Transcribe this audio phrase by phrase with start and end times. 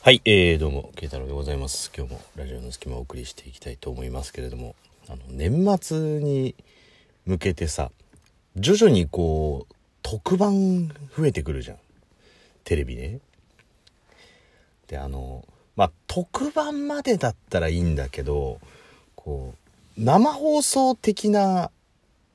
[0.00, 1.90] はい、えー、どうも、慶太郎でございます。
[1.94, 4.76] 今日もラジオの隙間をお送りしていきたいと思いますけれども、
[5.08, 6.54] あの、年末に
[7.26, 7.90] 向けてさ、
[8.54, 11.78] 徐々にこう、特番増えてくるじゃん。
[12.62, 13.18] テレビね。
[14.86, 18.60] で、あの、まあ、特番までだったらいいんだけど、
[19.16, 19.52] こ
[19.98, 21.72] う、生放送的な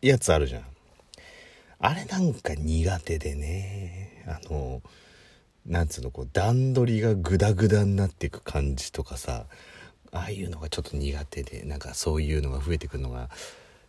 [0.02, 0.64] やつあるじゃん。
[1.80, 4.82] あれなんか苦手でね、あの、
[5.66, 9.45] なんつうのこう段取りがグダグダになっていく感じとかさ
[10.12, 13.30] ああいうのがちょっと苦手でなんかそういうのが増えてくるのが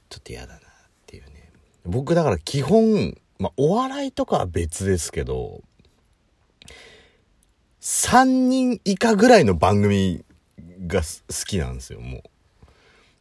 [0.09, 0.61] ちょっと嫌だなっ
[1.07, 1.51] ていうね。
[1.85, 5.63] 僕だから基本、まあ、お笑いとかは別ですけど
[7.83, 10.25] 3人以下ぐらいの番組
[10.87, 11.07] が好
[11.47, 12.23] きなんですよもう。
[12.23, 12.29] だか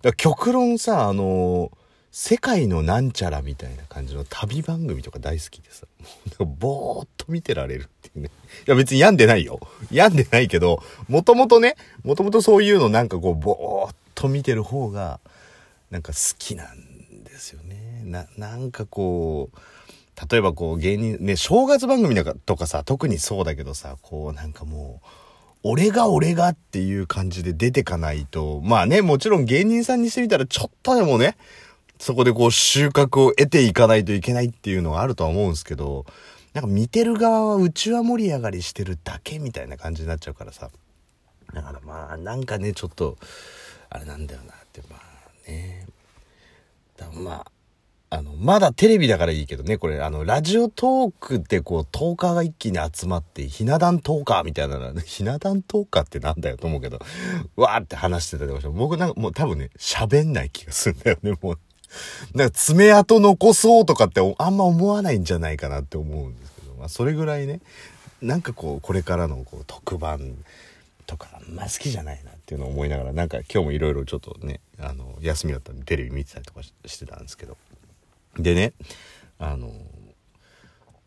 [0.03, 1.71] ら極論さあの
[2.15, 5.87] 世界のなんちゃらみたいな感じの旅番組とか大好きでさ、
[6.39, 8.29] もうぼーっと見てられるっていうね。
[8.67, 9.59] いや別に病んでないよ。
[9.89, 15.21] 病んでないけど、もともとね、もともとそういうのなんかこう、ぼーっと見てる方が、
[15.89, 18.03] なんか好きなんですよね。
[18.03, 19.57] な、なんかこう、
[20.31, 25.07] 例えばこう芸人、ね、正月番組なんかとかさ、特にそうだけどさ、こうなんかもう、
[25.63, 31.37] 俺が俺がっていう感じで出てかないと、まあね、もちろん芸人さんにしてみたらちょっとでもね、
[31.99, 36.05] そこでこう収穫を得ていかないといけないっていうのはあるとは思うんですけど、
[36.53, 40.69] なんか見てる側はうちは盛り上がりしてるだけみたいな感じになっちゃうからさ。
[41.53, 43.17] だからまあなんかね、ちょっと、
[43.89, 45.85] あれなんだよなって、まあね。
[46.97, 47.51] だまあ、
[48.15, 56.99] あの、まだテレビだからいいけどね、これ、あの、ラジオトークってこう、トーカーが一気に集まって、ひな壇トーカーみたいなの、 ひな壇トーカーってなんだよと思うけど、
[57.55, 61.59] わーって話してたりとかして、僕なんかもう多分ね、喋んない気がするんだよね、もう。
[62.33, 67.61] なんか爪痕残そうとかってあんま思わないんじゃないかなって思うんですけど、まあそれぐらいね、
[68.21, 70.35] なんかこう、これからのこう特番
[71.05, 77.57] とかあんま好きじゃないなっていうのを思いながら、なんか今日もいろいろちょっとね、あの、休みだったんでテレビ見てたりとかしてたんですけど。
[78.37, 78.73] でね、
[79.39, 79.71] あの、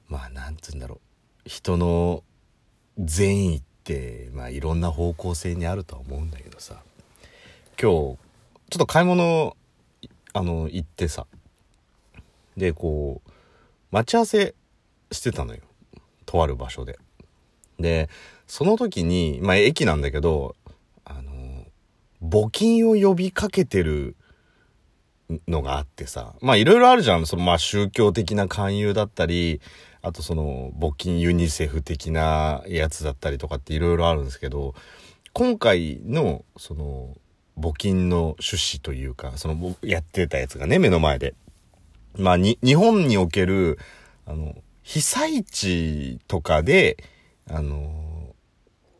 [0.09, 1.00] まあなんつうんだろ
[1.47, 2.22] う、人の
[2.99, 6.77] 善意って、まあいろんな方向性にあるとは思うんだけどさ、
[7.81, 8.16] 今日、ちょ
[8.77, 9.56] っと買い物
[10.37, 11.27] あの、行ってさ。
[12.59, 13.31] で、こう、
[13.91, 14.55] 待ち合わせ
[15.11, 15.61] してたのよ。
[16.27, 16.99] とある場所で。
[17.79, 18.11] で、
[18.47, 20.55] その時に、まあ、駅なんだけど、
[21.07, 21.65] あの、
[22.23, 24.15] 募金を呼びかけてる
[25.49, 26.35] のがあってさ。
[26.43, 27.25] まあ、いろいろあるじゃん。
[27.25, 29.63] その、まあ、宗教的な勧誘だったり、
[30.03, 34.75] あとその、募金ユニセフ的なやつだったりとかっていろいろあるんですけど、
[35.33, 37.17] 今回の、その、
[37.59, 41.34] 募金の趣旨というか、その、やってたやつがね、目の前で。
[42.19, 43.78] まあ、に、日本における、
[44.27, 46.97] あの、被災地とかで、
[47.49, 48.34] あの、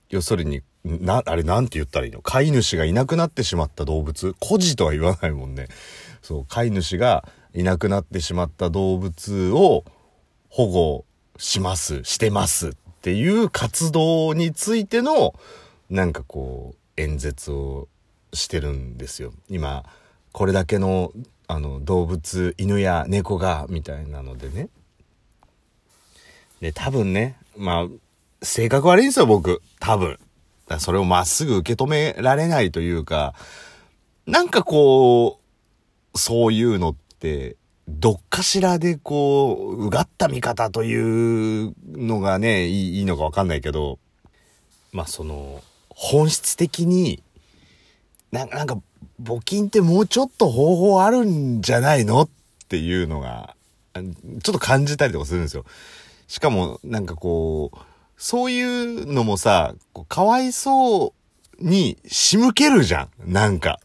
[0.09, 2.22] 要するに、な、あれなんて言ったらいいの？
[2.22, 4.37] 飼い主がいなくなってしまった動物？
[4.39, 5.67] 孤児とは言わないもんね。
[6.23, 9.84] そう、飼い主がいなくなってしまった動物を
[10.49, 11.05] 保護
[11.38, 15.34] します、してますっていう活動についての、
[15.91, 17.88] なんかこう、演説を
[18.37, 19.33] してるんですよ。
[19.49, 19.85] 今、
[20.33, 21.13] これだけの、
[21.49, 24.69] あの、動物、犬や猫が、みたいなのでね。
[26.61, 27.87] で、多分ね、まあ、
[28.43, 29.63] 性格悪いんですよ、僕。
[29.81, 30.19] 多分。
[30.69, 33.35] だそれをまっすぐ受け止められないというか、
[34.27, 35.41] なんかこ
[36.15, 37.57] う、そういうのって、
[37.89, 44.01] どっかしらでこう、うがった見方というのがね、いいいいのかわかんないけど、
[44.93, 47.23] まあその、本質的に、
[48.32, 48.78] ななんか、
[49.22, 52.22] 募金ってもうちょっと方法あるんじゃないの？
[52.22, 52.28] っ
[52.69, 53.56] ていうのが、
[53.94, 55.64] ちょっと感じたりとかするんですよ。
[56.26, 57.78] しかも、なんかこう、
[58.16, 59.75] そういうのもさ、
[60.09, 61.14] かわいそ
[61.59, 63.32] うに仕向けるじゃん。
[63.32, 63.81] なんか。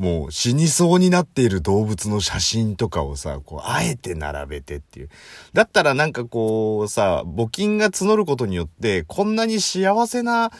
[0.00, 5.10] もう死にそうになっている動物の写真とかをさ、こう、あえて並べてっていう。
[5.52, 10.52] だったらなんかこうさ、募金が募ることによって、こんなに幸せな、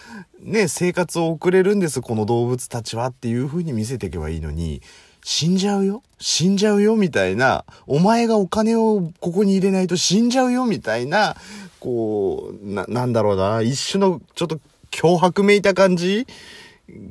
[0.42, 4.82] ね、生活を送れるんです、この動物たちはっていう風に見せていけばいいのに、
[5.24, 6.02] 死んじゃうよ？
[6.18, 11.34] 死んじゃうよみたいな、お前がお金をここに入れないと死んじゃうよみたいな、
[11.78, 14.60] こう、な、なんだろうな、一種のちょっと
[14.90, 16.26] 脅迫めいた感じ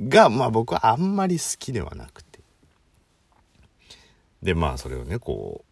[0.08, 2.40] が、まあ僕はあんまり好きではなくて。
[4.42, 5.64] で、まあそれをね、こ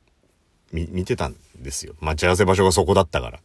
[0.74, 1.96] う、見てたんですよ。
[2.00, 3.40] 待ち合わせ場所がそこだったから。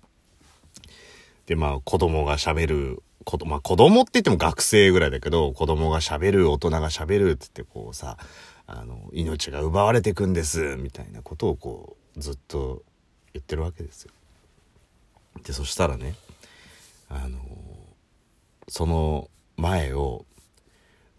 [1.46, 8.16] で、まあ子供が喋る、子供、まあ子供って言っても学生ぐらいだけど、子供が喋る、大人が喋るって言ってこうさ、
[8.66, 12.82] あの、命が奪われてくんです、みたいなことをこう、ずっと
[13.32, 14.12] 言ってるわけですよ。
[15.44, 16.14] で、そしたらね、
[17.08, 17.38] あの、
[18.68, 20.24] その前を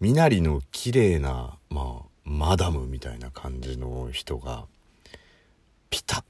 [0.00, 4.64] 身なりの綺麗なまあマダムみたいな感じの人が
[5.90, 6.24] ピタッ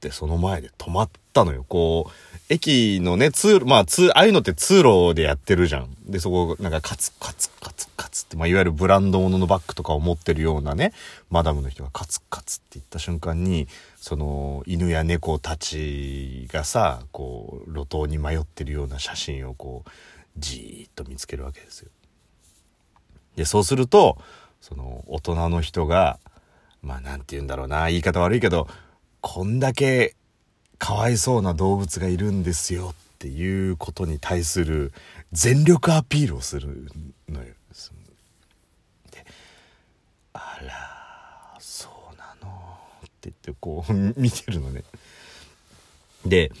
[0.00, 1.64] てその前で止まったのよ。
[1.68, 5.94] こう、駅のね、通路、まあ、通、ああいうのって通路でやってるじゃん。
[6.06, 10.92] で、そこ、なんかカツカツカツカツって、まあ、いわゆるブランド物のバッグとかを持ってるようなね、
[11.30, 19.90] マダムの人がカツカツって言った瞬間に、その、犬や猫たちがさ、こう、路頭に迷ってるような写真をこう、
[20.38, 21.90] じーっと見つけるわけですよ。
[23.36, 24.18] で、そうすると、
[24.60, 26.18] その、大人の人が、
[26.82, 28.68] まあ、なんて言うんだろうな、言い方悪いけど、
[29.20, 30.14] こんだけ
[30.78, 34.92] かわいそうな動物がいるんですよっていうことに対する
[35.32, 36.86] 全力アピールをする
[37.28, 37.46] のよ。
[39.10, 39.24] で
[40.32, 42.48] あらそうなの？
[43.06, 44.84] って言ってこう 見てるのね。
[46.24, 46.52] で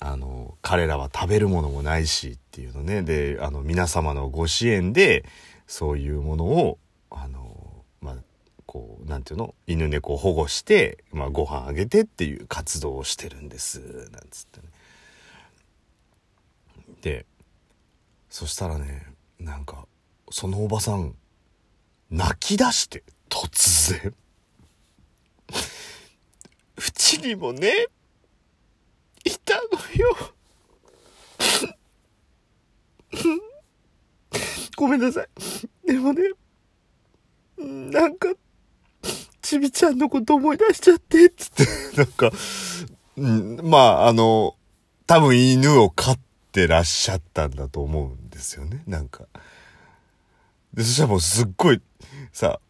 [0.00, 5.24] あの彼らは食べるものもないしっていうのねであの皆様のご支援で
[5.72, 6.78] そういうものを
[7.08, 8.16] あのまあ
[8.66, 9.54] こう、なんていうの？
[9.66, 13.80] 犬猫保護して、まあ、ご飯あげてっていう活動をしてるんです、
[14.12, 14.66] なんつってね。
[17.00, 17.24] で、
[18.28, 19.06] そしたらね、
[19.38, 19.86] なんか、
[20.30, 21.14] そのおばさん、
[22.10, 24.14] 泣き出して、突然。
[26.76, 27.86] うちにもね、
[29.24, 29.62] いたの
[29.96, 30.16] よ。
[34.76, 35.28] ごめんなさい。
[36.02, 36.22] もね、
[37.58, 38.28] なんか、
[39.40, 41.66] ちびちゃんのこと思い出しちゃって、つって、
[41.96, 42.30] なんか、
[43.16, 44.56] うん、まあ、あの、
[45.06, 46.18] 多分犬を飼っ
[46.52, 49.26] てらっしゃったんだと思うんですよね、なんか。
[50.74, 51.80] で、そしたらもうすっごい、
[52.32, 52.60] さ、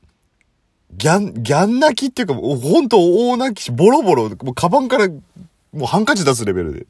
[0.92, 5.20] ギャン、ギャン泣きっていうか、もうほんと大泣きし、ボロボロ、もうカバンから、も
[5.74, 6.86] うハンカチ出すレベルで。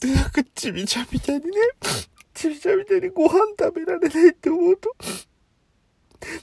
[0.00, 1.50] で、なんかちびちゃんみたいにね、
[2.36, 4.94] ちびちゃんみたいにご飯食べられないって思うと、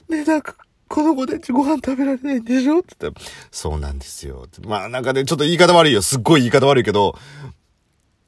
[0.08, 0.56] ね、なんか
[0.88, 4.46] この子たちご飯食べられないんでしょって言ったら、そうなんですよ。
[4.66, 6.02] まあなんかね、ちょっと言い方悪いよ。
[6.02, 7.16] すっごい言い方悪いけど、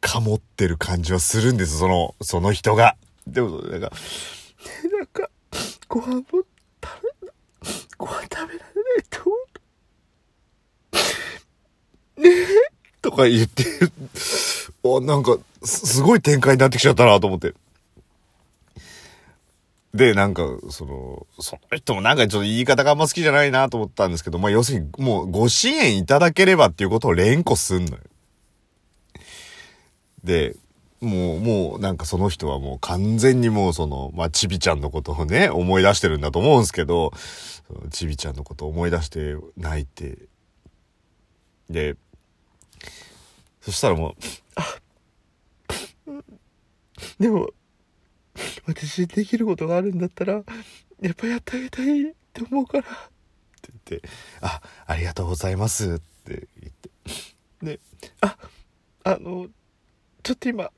[0.01, 2.97] かもってる感じはするんです、その、その人が。
[3.27, 5.29] でも、なんか、ね、なんか、
[5.89, 7.29] ご飯も食べ、
[7.99, 8.59] ご飯食べられない
[9.11, 9.37] と思
[12.17, 12.23] う。
[12.23, 12.47] ねえ
[13.03, 13.65] とか言って、
[14.95, 17.55] お、なんか、すごい展開になってきちゃったなと思って。
[19.97, 28.03] で、なんか、その、その人もなんかちょっと言い方があんま好きじゃないなと思ったんですけど、まあ要するにもうご支援いただければっていうことを連呼すんのよ。
[30.23, 30.55] で、
[31.01, 37.13] もう、もうなんかその人はもう完全にもうその、まあちびちゃんのことをね、思い出してるんだと思うんですけど、
[37.91, 40.19] ちびちゃんのことを思い出して泣いて、
[41.71, 41.97] で、
[43.67, 44.15] そしたらもう、
[44.55, 44.79] あ、
[47.19, 47.51] でも、
[48.65, 50.35] 私にできることがあるんだったら、
[51.01, 52.85] やっぱやってあげたいって思うから。
[52.85, 52.85] っ
[53.61, 54.09] て言って、
[54.41, 56.91] あ、ありがとうございますって言って。
[57.61, 57.81] で、
[58.21, 58.39] あ、
[59.03, 59.49] あの、
[60.23, 60.71] ちょっと今、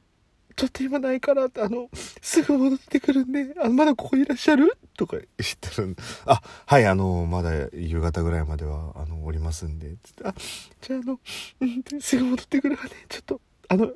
[0.57, 1.91] ちょっと今ないからって、あの、
[2.29, 4.77] すぐ戻ってくるんで、あまだここいらっしゃる？
[4.99, 5.27] とか言っ
[5.59, 5.97] てる
[6.27, 10.35] あ、はい、あの、まだ夕方ぐらいまでは、あの、おりますんで、つって、あ、
[10.83, 11.21] じゃあ、あの、
[11.61, 13.91] うん、すぐ戻ってくるからね、ちょっと、あの、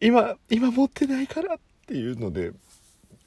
[0.00, 2.50] 今、今持ってないからっていうので、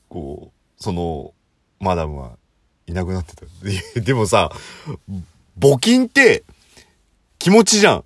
[0.10, 1.34] こう、その、
[1.80, 2.38] マダムは
[2.88, 3.46] いなくなってた。
[4.02, 4.52] でもさ、
[5.58, 6.44] 募金って
[7.40, 8.04] 気持ちじゃん。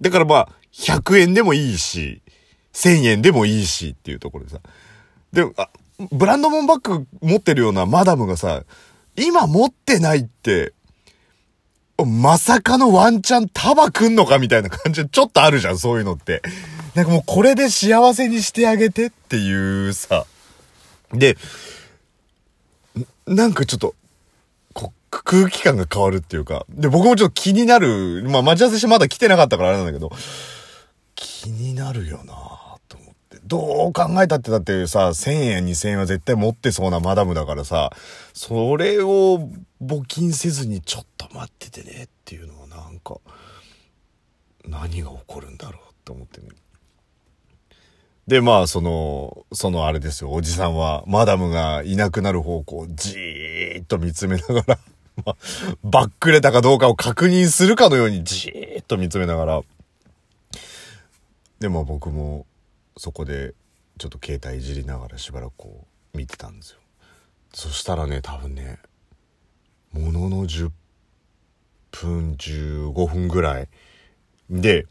[0.00, 2.22] だからまあ、100円でもいいし、
[2.72, 4.60] 1000円でもいいしっていうところでさ。
[5.32, 5.68] で、あ、
[6.12, 8.62] ブランドモンバッグ持ってるようなマダムがさ、
[9.16, 10.72] 今持ってないって、
[12.06, 16.42] まさかのワンチャン束くんのかみたいな感じでちょっとあるじゃん、そういうのって。
[16.94, 20.24] なんかもうこれで幸せにしてあげてっていうさ。
[21.12, 21.36] で、
[23.26, 23.94] なんかちょっと、
[24.72, 26.64] こ空気感が変わるっていうか。
[26.68, 28.24] で、僕もちょっと気になる。
[28.28, 30.10] まあ、待ち合わせしてまだ来てなかったからあれなんだけど、
[31.16, 32.47] 気になるよな。
[33.48, 37.90] どう考えたってだってさ、1000円2000円は絶対持ってそうなマダムだからさ、
[38.34, 39.50] それを
[39.82, 43.16] 募金せずにちょっと待っててねっていうのはなんか、
[44.66, 46.48] 何が起こるんだろうって思ってね。
[48.26, 54.78] で、まあ、その、そのあれですよ、おじさんは、マダムがいなくなる方向をじーっと見つめながら
[55.24, 55.36] まあ、
[55.82, 59.62] バックれたかどうかを確認するかのようにじーっと見つめながら、
[61.58, 62.46] で、まあ僕も、
[62.98, 63.54] そこで、
[63.98, 66.78] ちょっと携帯いじりながらしばらくこう、見てたんですよ。
[67.54, 68.78] そしたらね、多分ね、
[69.92, 70.70] ものの10
[71.92, 73.68] 分、15分ぐらい
[74.50, 74.86] で、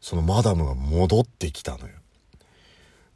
[0.00, 1.94] そのマダムが戻ってきたのよ。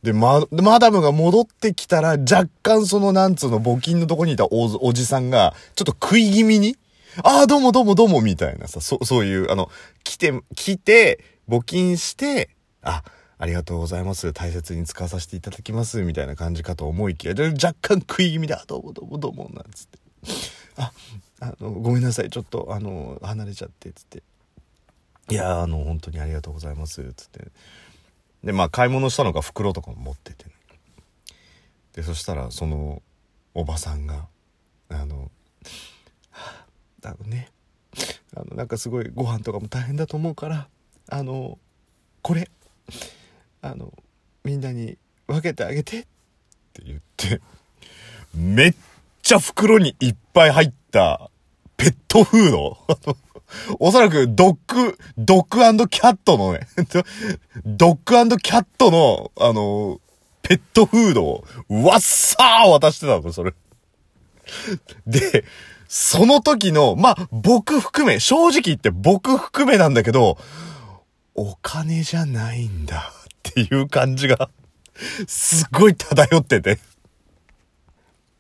[0.03, 6.77] で、ま、マダムが戻ってきたら、若干その、なんつうの、募金のとこにいたおじさんが、ちょっと食い気味に、
[7.25, 9.71] ああ、どうもどうもどうも、みたいなさ、そ、そういう、あの、
[10.05, 12.51] 来て、来て、募金して、
[12.83, 13.03] あ、
[13.39, 14.33] ありがとうございます。
[14.33, 16.03] 大切に使わさせていただきます。
[16.03, 19.99] みたいな感じかと思いきや、若干食い気味で、あ、どうもどうもどうも、なんつって。
[20.77, 20.93] あ、
[21.41, 22.31] あの、ごめんなさい。
[22.31, 24.25] ちょっと、あの、離れちゃって、つって。
[25.31, 27.13] いやあの、本当にありがとうございます。
[27.15, 27.53] つって。
[28.43, 30.51] で、まあ、買い物したのが袋とかも持ってて、ね、
[31.93, 33.03] で、そしたら、その、
[33.55, 34.27] おばさんが、
[34.89, 35.31] あの、
[37.05, 37.51] あのね、
[38.35, 40.69] あの、なんかすごいご飯とかも大変だと思うから、
[41.09, 41.59] あの、
[42.23, 42.51] これ、
[43.61, 43.93] あの、
[44.45, 44.97] みんなに
[45.27, 46.03] 分けてあげてっ
[46.73, 47.41] て言って、
[48.35, 48.75] めっ
[49.23, 51.31] ちゃ袋にいっぱい入った
[51.77, 52.79] ペットフード
[53.81, 56.67] おそらくドッグ、ドッグキャットのね、
[57.65, 60.01] ドッグキャットの、あの、
[60.43, 63.55] ペットフードを、わっさー渡してたの、それ。
[65.07, 65.45] で、
[65.89, 70.39] その時の、まあ、僕含め、正直言って僕含めなんだけど、
[71.35, 73.13] お金じゃないんだ
[73.51, 74.51] っていう感じが、
[75.27, 76.79] すっごい漂ってて。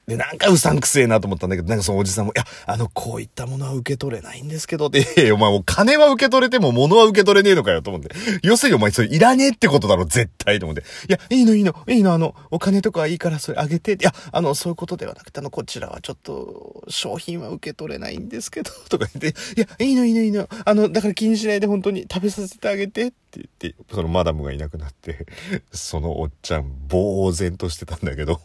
[0.08, 8.08] で、なんかうさんくせえなと思ったんだけど、なんかそのおじさんも、いや、あの、こういったものは受け取れないんですけど、で、お前もう金は受け取れても物は受け取れねえのかよと思って。
[8.42, 10.82] 要するにお前それいらねえってことだろ、絶対と思って。
[11.08, 13.92] いや、いいのいいの、いいの、あの、お金とかいいからそれあげて。
[13.92, 25.26] いや、あの、そういうことではなくて、あの、こちらはちょっと、商品は受け取れないんですけど、とか言って、いや、いいのいいのいいの、あの、だから気にしないで本当に食べさせてあげてって言って、そのマダムがいなくなって、
[25.70, 28.40] そのおっちゃん、呆然としてたんだけど。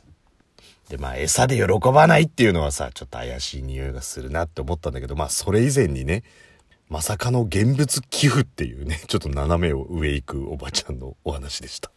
[0.90, 6.24] で、まあ、餌で喜ばないっていうのはさ、ちょっと怪しい匂いがするなって思ったんだけど、まあ、それ以前にね、
[6.90, 11.93] まさかの現物寄付っていうね、ちょっと斜めを上行くおばちゃんのお話でした。